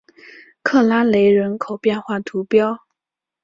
[0.63, 2.79] 克拉雷人口变化图示